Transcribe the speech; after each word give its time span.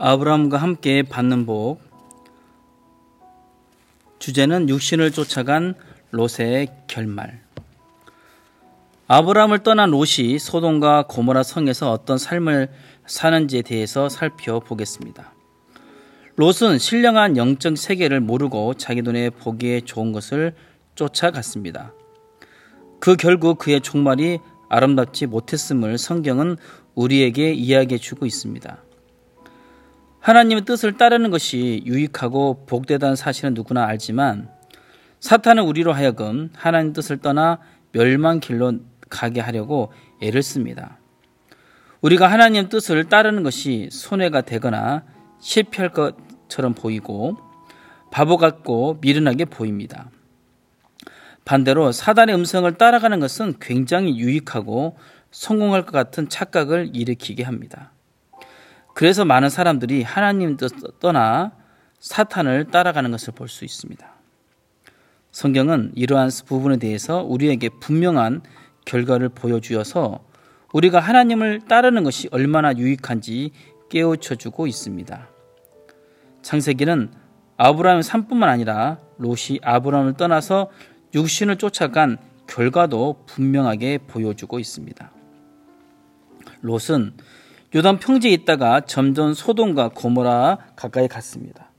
아브라함과 0.00 0.58
함께 0.58 1.02
받는 1.02 1.44
복 1.44 1.80
주제는 4.20 4.68
육신을 4.68 5.10
쫓아간 5.10 5.74
롯의 6.12 6.68
결말 6.86 7.40
아브라함을 9.08 9.64
떠난 9.64 9.90
롯이 9.90 10.38
소돔과 10.38 11.06
고모라 11.08 11.42
성에서 11.42 11.90
어떤 11.90 12.16
삶을 12.16 12.68
사는지에 13.06 13.62
대해서 13.62 14.08
살펴보겠습니다. 14.08 15.32
롯은 16.36 16.78
신령한 16.78 17.36
영적 17.36 17.76
세계를 17.76 18.20
모르고 18.20 18.74
자기 18.74 19.02
눈에 19.02 19.30
보기에 19.30 19.80
좋은 19.80 20.12
것을 20.12 20.54
쫓아갔습니다. 20.94 21.92
그 23.00 23.16
결국 23.16 23.58
그의 23.58 23.80
종말이 23.80 24.38
아름답지 24.68 25.26
못했음을 25.26 25.98
성경은 25.98 26.56
우리에게 26.94 27.52
이야기해 27.52 27.98
주고 27.98 28.26
있습니다. 28.26 28.87
하나님의 30.20 30.64
뜻을 30.64 30.96
따르는 30.96 31.30
것이 31.30 31.82
유익하고 31.86 32.66
복되다는 32.66 33.16
사실은 33.16 33.54
누구나 33.54 33.86
알지만 33.86 34.48
사탄은 35.20 35.64
우리로 35.64 35.92
하여금 35.92 36.50
하나님 36.54 36.92
뜻을 36.92 37.18
떠나 37.18 37.58
멸망 37.92 38.40
길로 38.40 38.74
가게 39.08 39.40
하려고 39.40 39.92
애를 40.20 40.42
씁니다. 40.42 40.98
우리가 42.00 42.30
하나님 42.30 42.68
뜻을 42.68 43.04
따르는 43.08 43.42
것이 43.42 43.88
손해가 43.90 44.42
되거나 44.42 45.04
실패할 45.40 45.92
것처럼 45.92 46.74
보이고 46.74 47.36
바보 48.10 48.36
같고 48.36 48.98
미련하게 49.00 49.46
보입니다. 49.46 50.10
반대로 51.44 51.92
사단의 51.92 52.34
음성을 52.34 52.72
따라가는 52.74 53.20
것은 53.20 53.54
굉장히 53.60 54.18
유익하고 54.18 54.96
성공할 55.30 55.86
것 55.86 55.92
같은 55.92 56.28
착각을 56.28 56.90
일으키게 56.94 57.42
합니다. 57.42 57.92
그래서 58.98 59.24
많은 59.24 59.48
사람들이 59.48 60.02
하나님 60.02 60.56
뜻 60.56 60.72
떠나 60.98 61.52
사탄을 62.00 62.72
따라가는 62.72 63.12
것을 63.12 63.32
볼 63.32 63.46
수 63.46 63.64
있습니다. 63.64 64.04
성경은 65.30 65.92
이러한 65.94 66.30
부분에 66.44 66.78
대해서 66.78 67.22
우리에게 67.22 67.68
분명한 67.68 68.42
결과를 68.86 69.28
보여주어서 69.28 70.24
우리가 70.72 70.98
하나님을 70.98 71.60
따르는 71.68 72.02
것이 72.02 72.28
얼마나 72.32 72.76
유익한지 72.76 73.52
깨우쳐 73.88 74.34
주고 74.34 74.66
있습니다. 74.66 75.28
창세기는 76.42 77.12
아브라함의 77.56 78.02
삶뿐만 78.02 78.48
아니라 78.48 78.98
롯이 79.18 79.60
아브라함을 79.62 80.14
떠나서 80.14 80.72
육신을 81.14 81.58
쫓아간 81.58 82.18
결과도 82.48 83.22
분명하게 83.26 83.98
보여주고 84.08 84.58
있습니다. 84.58 85.12
롯은 86.62 87.12
요단 87.74 87.98
평지에 87.98 88.30
있다가 88.32 88.80
점점 88.80 89.34
소돔과 89.34 89.90
고모라 89.90 90.58
가까이 90.74 91.06
갔습니다. 91.06 91.70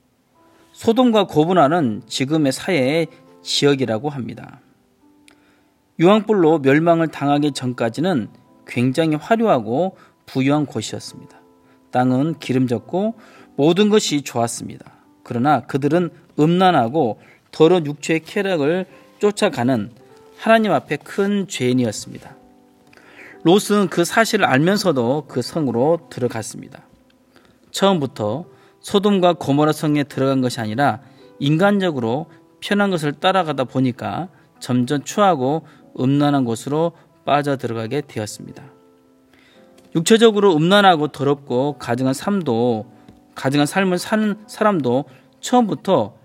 소돔과 0.74 1.26
고모라는 1.26 2.04
지금의 2.08 2.52
사해의 2.52 3.08
지역이라고 3.42 4.10
합니다. 4.10 4.60
유황불로 6.00 6.60
멸망을 6.60 7.08
당하기 7.08 7.54
전까지는 7.54 8.30
굉장히 8.68 9.16
화려하고 9.16 9.98
부유한 10.28 10.68
곳이었습니다. 10.68 11.40
땅은 11.92 12.38
기름졌고 12.40 13.16
모든 13.56 13.90
것이 13.90 14.22
좋았습니다. 14.22 14.86
그러나 15.24 15.62
그들은 15.62 16.12
음란하고 16.40 17.20
더러운 17.52 17.86
육체의 17.88 18.22
쾌락을 18.22 18.86
쫓아가는 19.18 19.90
하나님 20.38 20.72
앞에 20.72 20.98
큰 20.98 21.48
죄인이었습니다. 21.48 22.39
롯은 23.44 23.88
그 23.90 24.04
사실을 24.04 24.46
알면서도 24.46 25.26
그 25.28 25.42
성으로 25.42 26.08
들어갔습니다. 26.10 26.84
처음부터 27.72 28.46
소돔과 28.82 29.34
고모라 29.34 29.72
성에 29.72 30.04
들어간 30.04 30.42
것이 30.42 30.60
아니라 30.60 31.02
인간적으로 31.40 32.28
편한 32.60 32.90
것을 32.90 33.14
따라가다 33.14 33.66
보니까 33.66 34.30
점점 34.60 35.04
추하고 35.04 35.66
음란한 36.00 36.44
곳으로 36.44 36.94
빠져 37.26 37.58
들어가게 37.58 38.02
되었습니다. 38.02 38.64
육체적으로 39.96 40.56
음란하고 40.56 41.08
더럽고 41.10 41.78
가증한 41.80 42.14
삶도 42.14 42.92
가증한 43.36 43.66
삶을 43.66 43.98
사는 43.98 44.38
사람도 44.48 45.06
처음부터 45.40 46.16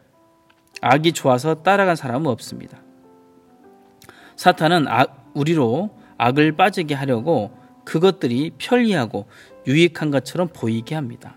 악이 0.81 1.12
좋아서 1.12 1.62
따라간 1.62 1.97
사람은 1.97 2.27
없습니다. 2.27 2.78
사탄은 4.37 4.89
악, 4.89 5.31
우리로 5.34 5.91
악을 6.19 6.57
빠지게 6.57 6.95
하려고 6.95 7.51
그것들이 7.85 8.53
편리하고 8.59 9.27
유익한 9.67 10.11
것처럼 10.11 10.49
보이게 10.49 10.95
합니다. 10.95 11.35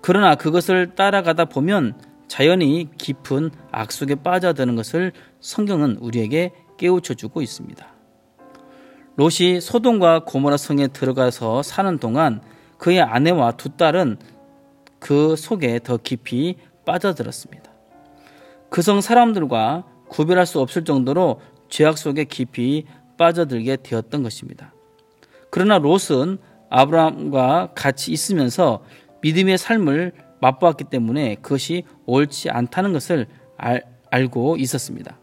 그러나 0.00 0.34
그것을 0.34 0.94
따라가다 0.94 1.46
보면 1.46 1.94
자연히 2.28 2.88
깊은 2.98 3.50
악 3.70 3.92
속에 3.92 4.16
빠져드는 4.16 4.74
것을 4.76 5.12
성경은 5.40 5.98
우리에게 5.98 6.52
깨우쳐 6.78 7.14
주고 7.14 7.42
있습니다. 7.42 7.86
롯이 9.16 9.60
소돔과 9.60 10.24
고모라 10.24 10.56
성에 10.56 10.88
들어가서 10.88 11.62
사는 11.62 11.98
동안 11.98 12.40
그의 12.78 13.00
아내와 13.00 13.52
두 13.52 13.70
딸은 13.70 14.16
그 14.98 15.36
속에 15.36 15.80
더 15.80 15.96
깊이 15.98 16.56
빠져들었습니다. 16.86 17.70
그 18.70 18.80
성 18.80 19.02
사람들과 19.02 19.84
구별할 20.08 20.46
수 20.46 20.58
없을 20.60 20.84
정도로 20.84 21.40
죄악 21.68 21.98
속에 21.98 22.24
깊이 22.24 22.86
빠져들게 23.16 23.76
되었던 23.82 24.22
것입니다. 24.22 24.72
그러나 25.50 25.78
롯은 25.78 26.38
아브라함과 26.70 27.72
같이 27.74 28.12
있으면서 28.12 28.82
믿음의 29.20 29.58
삶을 29.58 30.12
맛보았기 30.40 30.84
때문에 30.84 31.36
그것이 31.36 31.84
옳지 32.06 32.50
않다는 32.50 32.92
것을 32.92 33.26
알, 33.56 33.82
알고 34.10 34.56
있었습니다. 34.56 35.18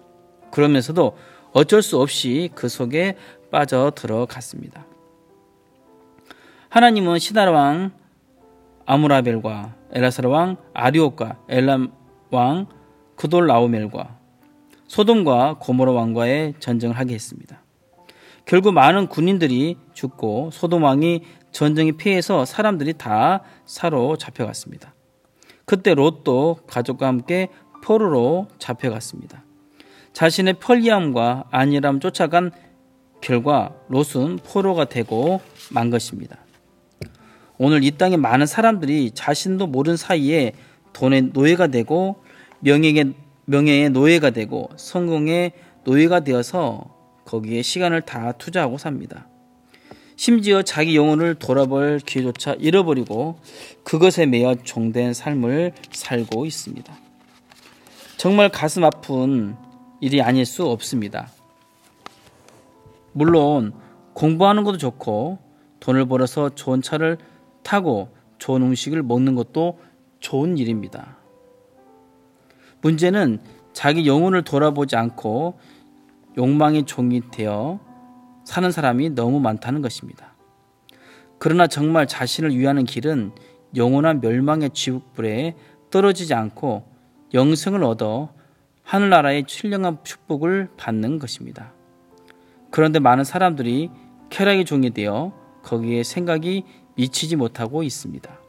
그러면서도 0.52 1.18
어쩔 1.52 1.82
수 1.82 2.00
없이 2.00 2.50
그 2.56 2.70
속에 2.70 3.16
빠져 3.52 3.92
들어갔습니다. 3.96 4.86
하나님은 6.70 7.20
시나라 7.20 7.52
왕 7.52 7.92
아무라벨과 8.86 9.76
엘라사라 9.92 10.30
왕 10.30 10.58
아리옥과 10.74 11.40
엘람 11.50 11.92
왕 12.32 12.68
그돌 13.16 13.48
라오멜과 13.48 14.18
소돔과 14.88 15.58
고모라 15.60 15.92
왕과의 15.92 16.56
전쟁을 16.60 16.98
하게 16.98 17.16
했습니다. 17.16 17.62
결국 18.50 18.74
많은 18.74 19.06
군인들이 19.06 19.78
죽고 19.94 20.50
소돔 20.52 20.82
왕이 20.82 21.22
전쟁에 21.52 21.92
피해서 21.92 22.46
사람들이 22.46 22.94
다 22.94 23.44
사로잡혀갔습니다. 23.68 24.96
그때 25.66 25.94
롯도 25.94 26.62
가족과 26.66 27.06
함께 27.06 27.50
포로로 27.84 28.48
잡혀갔습니다. 28.58 29.44
자신의 30.14 30.56
편리함과 30.56 31.44
안일함 31.52 32.00
쫓아간 32.00 32.50
결과 33.22 33.76
롯은 33.88 34.38
포로가 34.38 34.86
되고 34.86 35.42
만 35.72 35.92
것입니다. 35.92 36.40
오늘 37.60 37.84
이 37.84 37.92
땅에 37.92 38.18
많은 38.18 38.48
사람들이 38.48 39.12
자신도 39.12 39.68
모른 39.68 39.96
사이에 39.96 40.54
돈의 40.94 41.34
노예가 41.34 41.68
되고 41.68 42.24
명예의, 42.62 43.14
명예의 43.46 43.92
노예가 43.92 44.32
되고 44.32 44.72
성공의 44.76 45.52
노예가 45.84 46.22
되어서 46.22 46.99
거기에 47.30 47.62
시간을 47.62 48.02
다 48.02 48.32
투자하고 48.32 48.80
삽니다. 48.80 49.28
심지어 50.16 50.64
자기 50.64 50.96
영혼을 50.96 51.36
돌아볼 51.36 52.00
기회조차 52.00 52.54
잃어버리고 52.54 53.38
그것에 53.84 54.26
매여 54.26 54.56
종된 54.64 55.14
삶을 55.14 55.74
살고 55.92 56.48
있습니다. 56.48 56.92
정말 58.18 58.50
가슴 58.50 58.84
아픈 58.84 59.56
일이 60.02 60.24
아닐 60.24 60.44
수 60.44 60.66
없습니다. 60.66 61.30
물론 63.14 63.74
공부하는 64.14 64.64
것도 64.64 64.78
좋고 64.80 65.38
돈을 65.80 66.08
벌어서 66.08 66.50
좋은 66.56 66.82
차를 66.82 67.20
타고 67.62 68.10
좋은 68.40 68.64
음식을 68.64 69.04
먹는 69.04 69.36
것도 69.36 69.80
좋은 70.20 70.58
일입니다. 70.58 71.18
문제는 72.82 73.40
자기 73.72 74.08
영혼을 74.08 74.42
돌아보지 74.42 74.96
않고 74.96 75.60
욕망의 76.40 76.86
종이 76.86 77.22
되어 77.32 77.82
사는 78.46 78.72
사람이 78.72 79.10
너무 79.12 79.42
많다는 79.42 79.82
것입니다. 79.82 80.34
그러나 81.38 81.68
정말 81.68 82.08
자신을 82.08 82.58
위하는 82.58 82.86
길은 82.86 83.34
영원한 83.76 84.22
멸망의 84.22 84.70
지옥불에 84.72 85.56
떨어지지 85.92 86.34
않고 86.34 86.86
영생을 87.34 87.84
얻어 87.84 88.34
하늘나라의 88.84 89.44
신령한 89.48 90.00
축복을 90.04 90.70
받는 90.78 91.20
것입니다. 91.20 91.74
그런데 92.72 93.00
많은 93.00 93.26
사람들이 93.26 93.92
쾌락의 94.30 94.64
종이 94.64 94.92
되어 94.92 95.34
거기에 95.64 96.04
생각이 96.04 96.64
미치지 96.96 97.36
못하고 97.36 97.84
있습니다. 97.84 98.40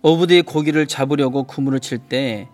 어부대의 0.00 0.42
고기를 0.42 0.86
잡으려고 0.86 1.44
그물을 1.44 1.80
칠 1.80 1.98
때 1.98 2.48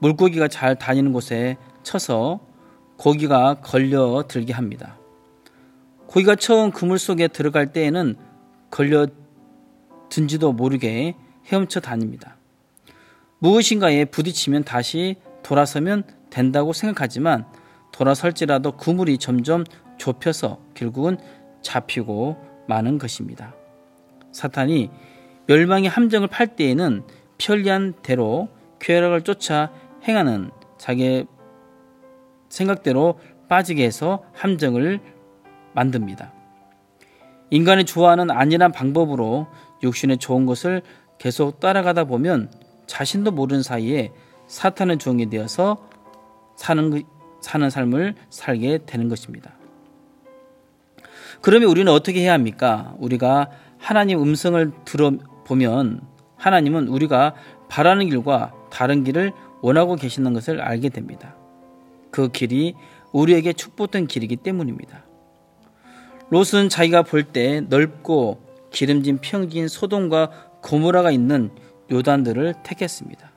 물고기가 0.00 0.48
잘 0.48 0.76
다니는 0.76 1.12
곳에 1.12 1.58
쳐서 1.82 2.40
고기가 2.96 3.54
걸려 3.62 4.24
들게 4.28 4.52
합니다. 4.52 4.98
고기가 6.06 6.36
처음 6.36 6.70
그물 6.70 6.98
속에 6.98 7.28
들어갈 7.28 7.72
때에는 7.72 8.16
걸려 8.70 9.06
든지도 10.08 10.52
모르게 10.52 11.16
헤엄쳐 11.46 11.80
다닙니다. 11.80 12.36
무엇인가에 13.38 14.06
부딪히면 14.06 14.64
다시 14.64 15.16
돌아서면 15.42 16.04
된다고 16.30 16.72
생각하지만 16.72 17.46
돌아설지라도 17.92 18.72
그물이 18.72 19.18
점점 19.18 19.64
좁혀서 19.98 20.60
결국은 20.74 21.18
잡히고 21.62 22.36
마는 22.68 22.98
것입니다. 22.98 23.54
사탄이 24.32 24.90
멸망의 25.46 25.88
함정을 25.88 26.28
팔 26.28 26.56
때에는 26.56 27.04
편리한 27.38 27.94
대로 28.02 28.48
쾌락을 28.80 29.22
쫓아 29.22 29.70
행하는 30.06 30.50
자기의 30.78 31.26
생각대로 32.54 33.18
빠지게 33.48 33.84
해서 33.84 34.22
함정을 34.32 35.00
만듭니다. 35.74 36.32
인간이 37.50 37.84
좋아하는 37.84 38.30
안일한 38.30 38.70
방법으로 38.70 39.48
육신의 39.82 40.18
좋은 40.18 40.46
것을 40.46 40.82
계속 41.18 41.58
따라가다 41.58 42.04
보면 42.04 42.50
자신도 42.86 43.32
모르는 43.32 43.62
사이에 43.62 44.12
사탄의 44.46 44.98
종이 44.98 45.28
되어서 45.28 45.88
사는, 46.56 46.90
그, 46.90 47.02
사는 47.40 47.68
삶을 47.68 48.14
살게 48.30 48.80
되는 48.86 49.08
것입니다. 49.08 49.52
그러면 51.40 51.68
우리는 51.68 51.92
어떻게 51.92 52.20
해야 52.20 52.32
합니까? 52.32 52.94
우리가 52.98 53.50
하나님 53.78 54.22
음성을 54.22 54.72
들어보면 54.84 56.02
하나님은 56.36 56.88
우리가 56.88 57.34
바라는 57.68 58.08
길과 58.08 58.52
다른 58.70 59.02
길을 59.02 59.32
원하고 59.60 59.96
계시는 59.96 60.32
것을 60.34 60.60
알게 60.60 60.90
됩니다. 60.90 61.34
그 62.14 62.28
길이 62.28 62.76
우리에게 63.10 63.52
축복된 63.52 64.06
길이기 64.06 64.36
때문입니다. 64.36 65.02
롯은 66.30 66.68
자기가 66.70 67.02
볼 67.02 67.24
때 67.24 67.60
넓고 67.62 68.40
기름진 68.70 69.18
평지인 69.18 69.66
소돔과 69.66 70.60
고모라가 70.62 71.10
있는 71.10 71.50
요단들을 71.90 72.54
택했습니다. 72.62 73.32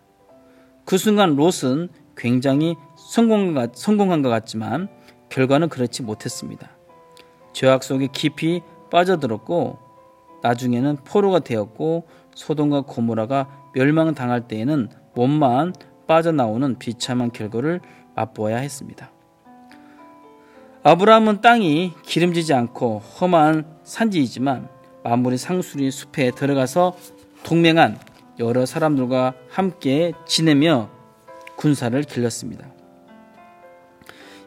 그 0.85 0.99
순간 0.99 1.35
롯은 1.35 1.89
굉장히 2.15 2.75
성공한 2.95 4.21
것 4.21 4.29
같지만 4.29 4.89
결과는 5.29 5.69
그렇지 5.69 6.03
못했습니다. 6.03 6.69
죄악 7.53 7.83
속에 7.83 8.09
깊이 8.11 8.61
빠져들었고 8.91 9.79
나중에는 10.43 10.97
포로가 10.97 11.39
되었고 11.39 12.05
소돔과 12.35 12.81
고모라가 12.81 13.71
멸망당할 13.73 14.47
때에는 14.47 14.89
몸만 15.15 15.73
빠져나오는 16.05 16.77
비참한 16.77 17.31
결과를 17.31 17.81
맛보아야 18.17 18.57
했습니다. 18.57 19.11
아브라함은 20.83 21.41
땅이 21.41 21.93
기름지지 22.03 22.53
않고 22.53 22.99
험한 22.99 23.65
산지이지만 23.83 24.69
마무리 25.03 25.37
상수리 25.37 25.91
숲에 25.91 26.31
들어가서 26.31 26.97
동맹한 27.43 27.97
여러 28.39 28.65
사람들과 28.65 29.33
함께 29.49 30.13
지내며 30.25 30.89
군사를 31.55 32.01
길렀습니다. 32.03 32.67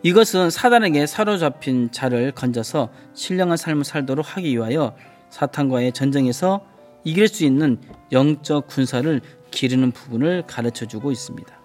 이것은 0.02 0.50
사단에게 0.50 1.06
사로잡힌 1.06 1.90
자를 1.90 2.32
건져서 2.32 2.88
신령한 3.14 3.56
삶을 3.56 3.84
살도록 3.84 4.36
하기 4.36 4.52
위하여 4.56 4.96
사탄과의 5.28 5.92
전쟁에서 5.92 6.64
이길 7.04 7.28
수 7.28 7.44
있는 7.44 7.78
영적 8.12 8.66
군사를 8.66 9.20
기르는 9.50 9.90
부분을 9.90 10.44
가르쳐 10.46 10.86
주고 10.86 11.12
있습니다. 11.12 11.59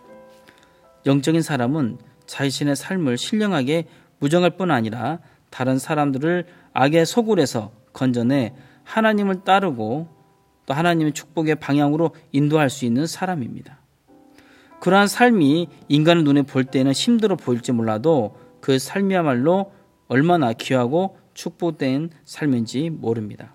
영적인 1.06 1.42
사람은 1.42 1.98
자신의 2.26 2.76
삶을 2.76 3.18
신령하게 3.18 3.86
무정할 4.20 4.52
뿐 4.52 4.72
아니라 4.72 5.20
다른 5.50 5.78
사람들을 5.78 6.46
악의 6.74 7.06
소굴에서 7.06 7.72
건져내 7.94 8.54
하나님을 8.84 9.44
따르고 9.44 10.08
또 10.66 10.74
하나님의 10.74 11.14
축복의 11.14 11.56
방향으로 11.56 12.16
인도할 12.32 12.70
수 12.70 12.86
있는 12.86 13.06
사람입니다. 13.06 13.80
그러한 14.80 15.08
삶이 15.08 15.68
인간의 15.88 16.24
눈에 16.24 16.42
볼 16.42 16.66
때는 16.66 16.92
힘들어 16.92 17.36
보일지 17.36 17.72
몰라도 17.72 18.38
그 18.60 18.80
삶이야말로 18.80 19.72
얼마나 20.08 20.54
귀하고 20.54 21.18
축복된 21.34 22.10
삶인지 22.24 22.90
모릅니다. 22.90 23.54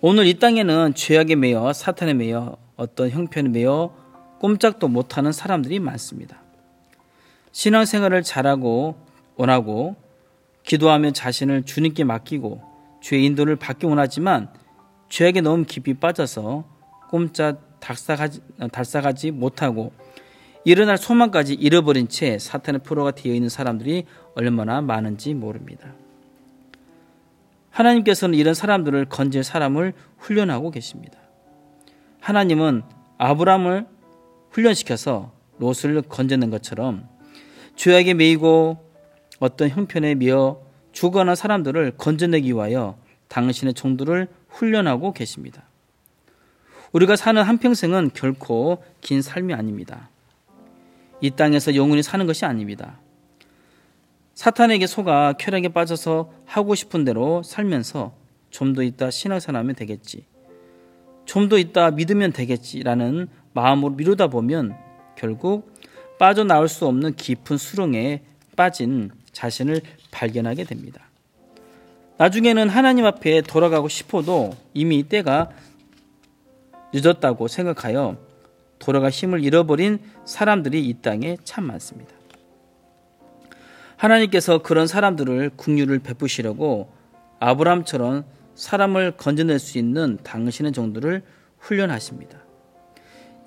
오늘 0.00 0.26
이 0.26 0.38
땅에는 0.38 0.94
죄악에 0.94 1.36
매여 1.36 1.72
사탄에 1.72 2.14
매여 2.14 2.56
어떤 2.76 3.10
형편에 3.10 3.48
매여 3.48 3.94
꼼짝도 4.40 4.88
못하는 4.88 5.32
사람들이 5.32 5.78
많습니다. 5.80 6.38
신앙생활을 7.52 8.22
잘하고 8.22 8.96
원하고 9.36 9.96
기도하며 10.64 11.12
자신을 11.12 11.64
주님께 11.64 12.04
맡기고 12.04 12.62
죄의 13.02 13.24
인도를 13.26 13.56
받기 13.56 13.86
원하지만 13.86 14.48
죄악에 15.10 15.42
너무 15.42 15.64
깊이 15.64 15.94
빠져서 15.94 16.64
꼼짝 17.10 17.80
달싹하지, 17.80 18.40
달싹하지 18.72 19.30
못하고 19.30 19.92
일어날 20.64 20.96
소망까지 20.96 21.54
잃어버린 21.54 22.08
채 22.08 22.38
사탄의 22.38 22.80
프로가 22.82 23.10
되어 23.10 23.34
있는 23.34 23.48
사람들이 23.48 24.04
얼마나 24.34 24.80
많은지 24.80 25.34
모릅니다. 25.34 25.92
하나님께서는 27.70 28.38
이런 28.38 28.54
사람들을 28.54 29.06
건질 29.06 29.44
사람을 29.44 29.92
훈련하고 30.18 30.70
계십니다. 30.70 31.18
하나님은 32.20 32.82
아브람을 33.18 33.86
훈련시켜서 34.50 35.32
롯을 35.58 36.02
건져낸 36.02 36.50
것처럼 36.50 37.08
죄악에 37.76 38.14
매이고 38.14 38.78
어떤 39.38 39.68
형편에 39.68 40.14
매어 40.14 40.60
죽어가는 40.92 41.34
사람들을 41.34 41.92
건져내기 41.96 42.52
위하여 42.52 42.98
당신의 43.28 43.74
종들을 43.74 44.28
훈련하고 44.48 45.12
계십니다. 45.12 45.64
우리가 46.92 47.14
사는 47.16 47.40
한평생은 47.40 48.10
결코 48.14 48.82
긴 49.00 49.22
삶이 49.22 49.54
아닙니다. 49.54 50.10
이 51.20 51.30
땅에서 51.30 51.74
영원히 51.76 52.02
사는 52.02 52.26
것이 52.26 52.44
아닙니다. 52.44 52.98
사탄에게 54.34 54.86
속아 54.86 55.34
쾌락에 55.38 55.68
빠져서 55.68 56.32
하고 56.46 56.74
싶은 56.74 57.04
대로 57.04 57.42
살면서 57.42 58.14
좀 58.50 58.74
더 58.74 58.82
있다 58.82 59.10
신앙생활하면 59.10 59.76
되겠지. 59.76 60.24
좀 61.24 61.48
더 61.48 61.58
있다 61.58 61.92
믿으면 61.92 62.32
되겠지라는 62.32 63.28
마음으로 63.52 63.94
미루다 63.94 64.28
보면 64.28 64.76
결국 65.16 65.76
빠져나올 66.18 66.68
수 66.68 66.86
없는 66.86 67.14
깊은 67.14 67.56
수렁에 67.56 68.22
빠진 68.56 69.10
자신을 69.32 69.80
발견하게 70.10 70.64
됩니다. 70.64 71.02
나중에는 72.18 72.68
하나님 72.68 73.06
앞에 73.06 73.40
돌아가고 73.42 73.88
싶어도 73.88 74.54
이미 74.74 75.02
때가 75.02 75.50
늦었다고 76.92 77.48
생각하여 77.48 78.18
돌아갈 78.78 79.10
힘을 79.10 79.42
잃어버린 79.42 80.00
사람들이 80.24 80.86
이 80.86 80.94
땅에 81.00 81.36
참 81.44 81.64
많습니다. 81.64 82.12
하나님께서 83.96 84.62
그런 84.62 84.86
사람들을 84.86 85.50
국류를 85.56 86.00
베푸시려고 86.00 86.90
아브람처럼 87.38 88.24
사람을 88.54 89.12
건져낼 89.12 89.58
수 89.58 89.78
있는 89.78 90.18
당신의 90.22 90.72
정도를 90.72 91.22
훈련하십니다. 91.58 92.38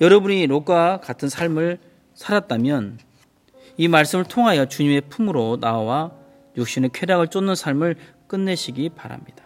여러분이 0.01 0.47
롯과 0.47 0.99
같은 1.01 1.29
삶을 1.29 1.79
살았다면 2.13 2.99
이 3.77 3.87
말씀을 3.87 4.25
통하여 4.25 4.65
주님의 4.65 5.01
품으로 5.09 5.59
나와 5.59 6.11
육신의 6.57 6.91
쾌락을 6.93 7.27
쫓는 7.27 7.55
삶을 7.55 7.95
끝내시기 8.27 8.89
바랍니다. 8.89 9.43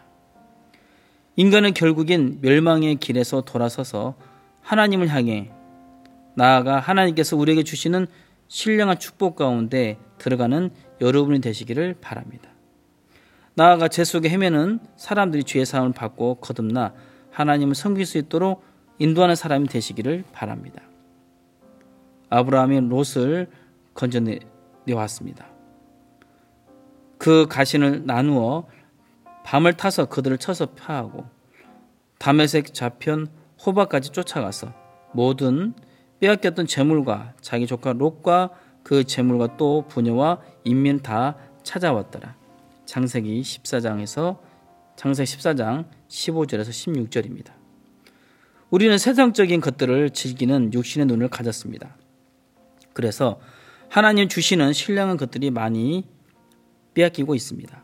인간은 1.36 1.74
결국엔 1.74 2.40
멸망의 2.42 2.96
길에서 2.96 3.42
돌아서서 3.42 4.16
하나님을 4.62 5.10
향해 5.10 5.52
나아가 6.36 6.80
하나님께서 6.80 7.38
우리에게 7.38 7.64
주시는 7.64 8.08
신령한 8.48 9.00
축복 9.00 9.36
가운데 9.36 9.98
들어가는 10.18 10.72
여러분이 11.02 11.42
되시기를 11.42 11.96
바랍니다. 12.02 12.50
나아가 13.54 13.88
제 13.88 14.04
속에 14.04 14.30
헤매는 14.30 14.80
사람들이 14.96 15.44
죄의 15.44 15.66
사함을 15.66 15.94
받고 15.94 16.36
거듭나 16.36 16.94
하나님을 17.32 17.76
섬길 17.76 18.06
수 18.06 18.18
있도록 18.18 18.64
인도하는 19.00 19.36
사람이 19.36 19.68
되시기를 19.68 20.24
바랍니다. 20.32 20.82
아브라함이 22.30 22.82
롯을 22.90 23.48
건져내왔습니다. 23.94 25.48
그 27.18 27.48
가신을 27.48 28.06
나누어 28.06 28.68
밤을 29.44 29.74
타서 29.74 30.06
그들을 30.06 30.38
쳐서 30.38 30.68
파하고 30.68 31.26
담에색 32.20 32.74
좌편 32.74 33.28
호박까지 33.66 34.10
쫓아가서 34.12 34.74
모든 35.14 35.74
빼앗겼던 36.20 36.68
재물과 36.68 37.34
자기 37.42 37.68
조카 37.68 37.94
롯과 37.94 38.52
그 38.84 39.04
재물과 39.04 39.58
또 39.58 39.86
부녀와 39.88 40.42
인민 40.64 41.02
다 41.02 41.36
찾아왔더라. 41.64 42.36
창세기 42.86 43.42
14장에서 43.42 44.40
창세기 44.96 45.38
14장 45.38 45.86
15절에서 46.08 46.70
16절입니다. 46.70 47.57
우리는 48.70 48.98
세상적인 48.98 49.62
것들을 49.62 50.10
즐기는 50.10 50.74
육신의 50.74 51.08
눈을 51.08 51.30
가졌습니다. 51.30 51.96
그래서 52.94 53.40
하나님 53.90 54.28
주시는 54.28 54.74
신령한 54.74 55.16
것들이 55.16 55.52
많이 55.52 56.06
빼앗기고 56.94 57.34
있습니다. 57.36 57.84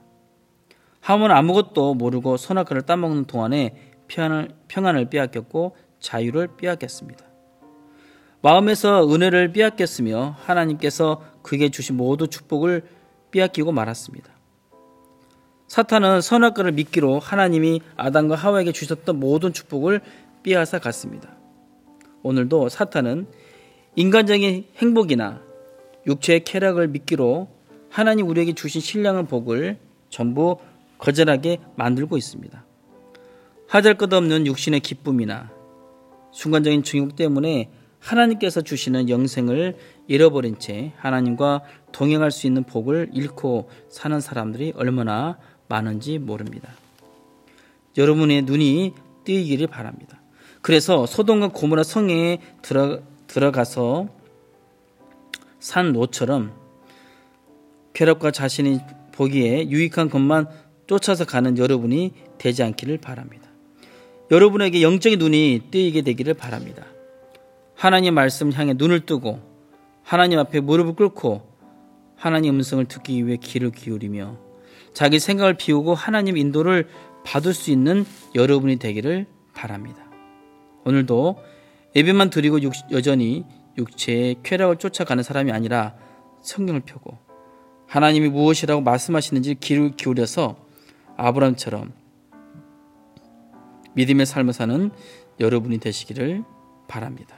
하면 1.00 1.32
아무것도 1.32 1.94
모르고 1.94 2.38
선악과를 2.38 2.82
따먹는 2.82 3.25
동안에 3.25 3.75
평안을, 4.08 4.50
평안을 4.68 5.10
빼앗겼고 5.10 5.75
자유를 6.00 6.50
빼앗겼습니다. 6.58 7.25
마음에서 8.42 9.08
은혜를 9.10 9.54
빼앗겼으며 9.54 10.36
하나님께서 10.40 11.24
그에게 11.44 11.70
주신 11.70 11.96
모든 11.96 12.30
축복을 12.30 12.84
빼앗기고 13.32 13.72
말았습니다. 13.72 14.34
사탄은 15.68 16.22
선악과를 16.22 16.74
믿기로 16.74 17.20
하나님이 17.20 17.82
아담과 17.96 18.36
하와에게 18.36 18.74
주셨던 18.74 19.20
모든 19.20 19.54
축복을 19.54 20.02
빼앗아 20.44 20.80
갔습니다. 20.80 21.36
오늘도 22.22 22.70
사탄은 22.70 23.28
인간적인 23.96 24.66
행복이나 24.78 25.42
육체의 26.08 26.44
쾌락을 26.44 26.88
믿기로 26.90 27.48
하나님 27.90 28.28
우리에게 28.28 28.54
주신 28.54 28.82
신령한 28.82 29.28
복을 29.28 29.78
전부 30.10 30.58
거절하게 30.98 31.60
만들고 31.76 32.18
있습니다. 32.18 32.66
하잘 33.68 33.98
것 33.98 34.12
없는 34.14 34.48
육신의 34.48 34.80
기쁨이나 34.82 35.52
순간적인 36.32 36.84
중욕 36.84 37.16
때문에 37.16 37.70
하나님께서 38.00 38.62
주시는 38.62 39.10
영생을 39.10 39.78
잃어버린 40.08 40.60
채 40.60 40.92
하나님과 40.98 41.62
동행할 41.92 42.32
수 42.32 42.48
있는 42.48 42.64
복을 42.64 43.12
잃고 43.14 43.70
사는 43.90 44.20
사람들이 44.20 44.74
얼마나 44.76 45.38
많은지 45.70 46.20
모릅니다. 46.20 46.70
여러분의 47.98 48.42
눈이 48.42 48.94
뜨이기를 49.24 49.68
바랍니다. 49.68 50.23
그래서 50.63 51.05
소돔과 51.05 51.50
고모라 51.50 51.84
성에 51.84 52.39
들어, 52.62 53.01
들어가서 53.27 54.08
산 55.60 55.91
노처럼 55.91 56.53
쾌락과 57.93 58.32
자신이 58.32 58.79
보기에 59.12 59.70
유익한 59.70 60.10
것만 60.10 60.48
쫓아서 60.88 61.25
가는 61.25 61.58
여러분이 61.58 62.13
되지 62.38 62.63
않기를 62.63 62.98
바랍니다. 63.00 63.50
여러분에게 64.32 64.82
영적인 64.82 65.20
눈이 65.20 65.63
뜨이게 65.70 66.01
되기를 66.01 66.34
바랍니다. 66.34 66.86
하나님 67.75 68.13
말씀 68.13 68.53
향해 68.53 68.74
눈을 68.74 69.05
뜨고 69.05 69.41
하나님 70.01 70.39
앞에 70.39 70.62
무릎을 70.62 70.96
꿇고 70.96 71.41
하나님 72.15 72.55
음성을 72.55 72.86
듣기 72.86 73.27
위해 73.27 73.36
귀를 73.36 73.70
기울이며 73.72 74.38
자기 74.93 75.20
생각을 75.20 75.55
비우고 75.55 75.93
하나님 75.93 76.38
인도를 76.38 76.88
받을 77.25 77.53
수 77.53 77.70
있는 77.70 78.05
여러분이 78.34 78.77
되기를 78.77 79.25
바랍니다. 79.53 80.12
오늘도 80.86 81.42
예배만 81.96 82.30
드리고 82.30 82.60
여전히 82.92 83.46
육체의 83.78 84.38
쾌락을 84.44 84.78
쫓아가는 84.78 85.24
사람이 85.24 85.52
아니라 85.52 85.96
성경을 86.42 86.82
펴고 86.82 87.18
하나님이 87.88 88.30
무엇이라고 88.30 88.82
말씀하시는지 88.82 89.56
귀를 89.56 89.92
기울여서 89.92 90.56
아브람처럼 91.18 91.94
믿음의 93.94 94.25
삶을 94.25 94.54
사는 94.54 94.92
여러분이 95.40 95.78
되시기를 95.80 96.44
바랍니다. 96.88 97.38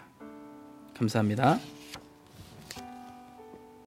감사합니다. 0.98 1.60